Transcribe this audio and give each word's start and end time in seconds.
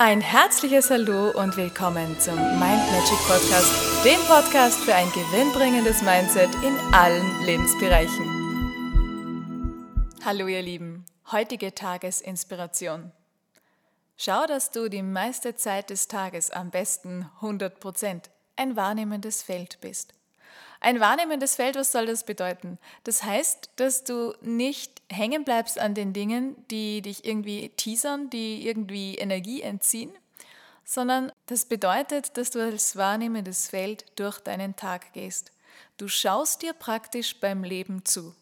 Ein 0.00 0.20
herzliches 0.20 0.90
Hallo 0.90 1.32
und 1.32 1.56
willkommen 1.56 2.20
zum 2.20 2.36
Mind 2.36 2.60
Magic 2.60 3.18
Podcast, 3.26 4.04
dem 4.04 4.20
Podcast 4.28 4.78
für 4.78 4.94
ein 4.94 5.10
gewinnbringendes 5.10 6.02
Mindset 6.02 6.54
in 6.62 6.78
allen 6.94 7.44
Lebensbereichen. 7.44 8.24
Hallo 10.24 10.46
ihr 10.46 10.62
Lieben, 10.62 11.04
heutige 11.32 11.74
Tagesinspiration. 11.74 13.10
Schau, 14.16 14.46
dass 14.46 14.70
du 14.70 14.88
die 14.88 15.02
meiste 15.02 15.56
Zeit 15.56 15.90
des 15.90 16.06
Tages 16.06 16.52
am 16.52 16.70
besten 16.70 17.28
100% 17.40 18.30
ein 18.54 18.76
wahrnehmendes 18.76 19.42
Feld 19.42 19.80
bist. 19.80 20.14
Ein 20.80 21.00
wahrnehmendes 21.00 21.56
Feld, 21.56 21.74
was 21.74 21.90
soll 21.90 22.06
das 22.06 22.24
bedeuten? 22.24 22.78
Das 23.02 23.24
heißt, 23.24 23.70
dass 23.76 24.04
du 24.04 24.34
nicht 24.40 25.02
hängen 25.10 25.44
bleibst 25.44 25.78
an 25.78 25.94
den 25.94 26.12
Dingen, 26.12 26.56
die 26.70 27.02
dich 27.02 27.24
irgendwie 27.24 27.70
teasern, 27.70 28.30
die 28.30 28.66
irgendwie 28.66 29.16
Energie 29.16 29.60
entziehen, 29.60 30.12
sondern 30.84 31.32
das 31.46 31.64
bedeutet, 31.64 32.36
dass 32.36 32.50
du 32.50 32.60
als 32.60 32.96
wahrnehmendes 32.96 33.68
Feld 33.68 34.04
durch 34.16 34.38
deinen 34.38 34.76
Tag 34.76 35.12
gehst. 35.12 35.50
Du 35.96 36.06
schaust 36.06 36.62
dir 36.62 36.72
praktisch 36.72 37.40
beim 37.40 37.64
Leben 37.64 38.04
zu. 38.04 38.34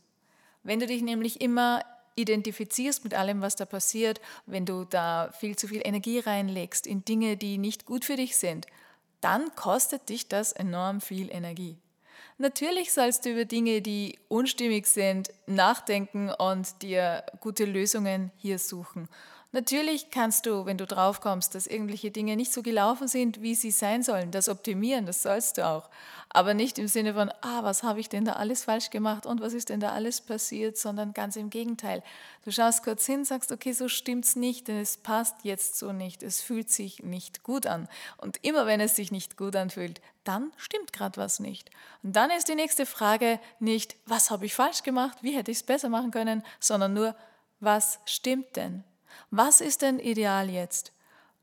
Wenn 0.63 0.79
du 0.79 0.87
dich 0.87 1.03
nämlich 1.03 1.41
immer 1.41 1.83
identifizierst 2.17 3.05
mit 3.05 3.15
allem, 3.15 3.41
was 3.41 3.57
da 3.57 3.65
passiert, 3.65 4.21
wenn 4.47 4.67
du 4.67 4.85
da 4.85 5.31
viel 5.39 5.57
zu 5.57 5.69
viel 5.69 5.81
Energie 5.85 6.19
reinlegst 6.19 6.87
in 6.87 7.05
Dinge, 7.05 7.37
die 7.37 7.57
nicht 7.57 7.87
gut 7.87 8.05
für 8.05 8.17
dich 8.17 8.37
sind, 8.37 8.67
dann 9.21 9.55
kostet 9.55 10.09
dich 10.09 10.29
das 10.29 10.53
enorm 10.53 11.01
viel 11.01 11.31
Energie. 11.31 11.79
Natürlich 12.39 12.93
sollst 12.93 13.25
du 13.25 13.31
über 13.31 13.47
Dinge, 13.47 13.81
die 13.81 14.19
unstimmig 14.29 14.87
sind, 14.87 15.31
nachdenken 15.47 16.31
und 16.31 16.83
dir 16.83 17.25
gute 17.41 17.65
Lösungen 17.65 18.31
hier 18.37 18.59
suchen. 18.59 19.09
Natürlich 19.53 20.11
kannst 20.11 20.45
du, 20.45 20.67
wenn 20.67 20.77
du 20.77 20.87
drauf 20.87 21.21
kommst, 21.21 21.55
dass 21.55 21.67
irgendwelche 21.67 22.11
Dinge 22.11 22.37
nicht 22.37 22.53
so 22.53 22.63
gelaufen 22.63 23.09
sind, 23.09 23.41
wie 23.43 23.55
sie 23.55 23.71
sein 23.71 24.03
sollen, 24.03 24.31
das 24.31 24.49
optimieren, 24.49 25.07
das 25.07 25.23
sollst 25.23 25.57
du 25.57 25.67
auch. 25.67 25.89
Aber 26.29 26.53
nicht 26.53 26.79
im 26.79 26.89
Sinne 26.89 27.15
von, 27.15 27.31
ah, 27.41 27.63
was 27.63 27.83
habe 27.83 28.01
ich 28.01 28.09
denn 28.09 28.25
da 28.25 28.35
alles 28.35 28.65
falsch 28.65 28.91
gemacht 28.91 29.25
und 29.25 29.41
was 29.41 29.55
ist 29.55 29.69
denn 29.69 29.81
da 29.81 29.93
alles 29.93 30.21
passiert, 30.21 30.77
sondern 30.77 31.15
ganz 31.15 31.37
im 31.37 31.49
Gegenteil. 31.49 32.03
Du 32.45 32.51
schaust 32.51 32.83
kurz 32.83 33.07
hin, 33.07 33.25
sagst, 33.25 33.53
okay, 33.53 33.73
so 33.73 33.89
stimmt's 33.89 34.37
nicht, 34.37 34.69
denn 34.69 34.79
es 34.79 34.97
passt 34.97 35.37
jetzt 35.45 35.79
so 35.79 35.93
nicht, 35.93 36.23
es 36.23 36.43
fühlt 36.43 36.69
sich 36.69 37.03
nicht 37.05 37.43
gut 37.43 37.67
an. 37.67 37.89
Und 38.19 38.45
immer 38.45 38.67
wenn 38.67 38.81
es 38.81 38.97
sich 38.97 39.13
nicht 39.13 39.37
gut 39.37 39.55
anfühlt, 39.55 40.01
dann 40.25 40.53
stimmt 40.57 40.93
gerade 40.93 41.17
was 41.19 41.41
nicht. 41.41 41.71
Und 42.03 42.17
dann 42.17 42.31
ist 42.31 42.49
die 42.49 42.57
nächste 42.57 42.85
Frage 42.85 43.39
nicht, 43.61 43.97
was 44.07 44.31
habe 44.31 44.45
ich 44.45 44.55
falsch 44.55 44.83
gemacht, 44.83 45.19
wie 45.23 45.37
hätte 45.37 45.53
ich 45.53 45.59
es 45.59 45.63
besser 45.63 45.89
machen 45.89 46.11
können, 46.11 46.43
sondern 46.59 46.93
nur, 46.93 47.15
was 47.61 48.01
stimmt 48.05 48.57
denn? 48.57 48.85
Was 49.31 49.61
ist 49.61 49.83
denn 49.83 49.99
ideal 49.99 50.51
jetzt? 50.51 50.93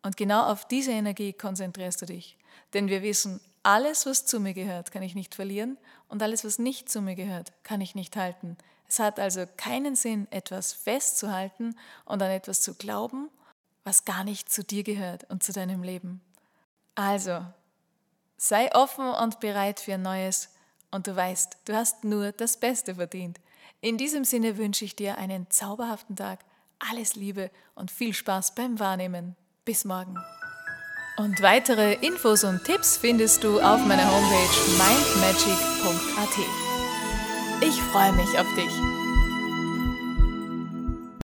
Und 0.02 0.17
genau 0.17 0.43
auf 0.47 0.67
diese 0.67 0.91
Energie 0.91 1.33
konzentrierst 1.33 2.02
du 2.02 2.05
dich. 2.05 2.38
Denn 2.73 2.88
wir 2.88 3.02
wissen, 3.02 3.39
alles, 3.63 4.05
was 4.05 4.25
zu 4.25 4.39
mir 4.39 4.53
gehört, 4.53 4.91
kann 4.91 5.03
ich 5.03 5.16
nicht 5.16 5.35
verlieren 5.35 5.77
und 6.09 6.21
alles, 6.21 6.44
was 6.44 6.59
nicht 6.59 6.89
zu 6.89 7.01
mir 7.01 7.16
gehört, 7.16 7.53
kann 7.63 7.79
ich 7.79 7.95
nicht 7.95 8.16
halten. 8.17 8.57
Es 8.88 8.99
hat 8.99 9.19
also 9.19 9.45
keinen 9.57 9.95
Sinn, 9.95 10.27
etwas 10.31 10.73
festzuhalten 10.73 11.75
und 12.05 12.21
an 12.21 12.29
etwas 12.29 12.61
zu 12.61 12.75
glauben, 12.75 13.29
was 13.85 14.05
gar 14.05 14.23
nicht 14.23 14.51
zu 14.51 14.63
dir 14.63 14.83
gehört 14.83 15.29
und 15.29 15.44
zu 15.44 15.53
deinem 15.53 15.81
Leben. 15.81 16.21
Also, 16.95 17.44
sei 18.38 18.73
offen 18.75 19.07
und 19.07 19.39
bereit 19.39 19.79
für 19.79 19.97
Neues 19.97 20.49
und 20.91 21.07
du 21.07 21.16
weißt, 21.16 21.57
du 21.66 21.73
hast 21.73 22.03
nur 22.03 22.33
das 22.33 22.57
Beste 22.57 22.95
verdient. 22.95 23.39
In 23.81 23.97
diesem 23.97 24.25
Sinne 24.25 24.57
wünsche 24.57 24.85
ich 24.85 24.95
dir 24.95 25.17
einen 25.17 25.49
zauberhaften 25.49 26.16
Tag 26.16 26.39
alles 26.89 27.16
Liebe 27.16 27.52
und 27.76 27.92
viel 27.92 28.14
Spaß 28.14 28.56
beim 28.56 28.80
Wahrnehmen. 28.80 29.36
Bis 29.66 29.86
morgen. 29.86 30.17
Und 31.17 31.42
weitere 31.42 31.94
Infos 31.94 32.44
und 32.44 32.64
Tipps 32.64 32.98
findest 32.98 33.44
du 33.44 33.59
auf 33.59 33.86
meiner 33.86 34.06
Homepage 34.06 34.72
mindmagic.at. 34.78 36.38
Ich 37.62 37.81
freue 37.91 38.13
mich 38.13 38.40
auf 38.40 38.47
dich. 38.56 39.03